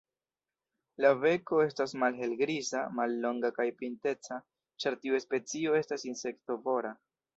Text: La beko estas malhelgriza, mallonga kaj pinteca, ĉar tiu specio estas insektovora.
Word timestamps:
La 1.05 1.09
beko 1.25 1.59
estas 1.65 1.93
malhelgriza, 2.03 2.81
mallonga 3.01 3.53
kaj 3.59 3.67
pinteca, 3.83 4.39
ĉar 4.85 4.99
tiu 5.05 5.21
specio 5.27 5.77
estas 5.85 6.09
insektovora. 6.15 6.95